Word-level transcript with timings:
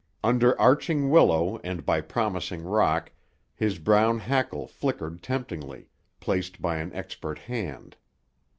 Under 0.23 0.59
arching 0.59 1.11
willow, 1.11 1.59
and 1.63 1.85
by 1.85 2.01
promising 2.01 2.63
rock, 2.63 3.11
his 3.53 3.77
brown 3.77 4.17
hackle 4.17 4.65
flickered 4.65 5.21
temptingly, 5.21 5.89
placed 6.19 6.59
by 6.59 6.77
an 6.77 6.91
expert 6.95 7.37
hand. 7.37 7.95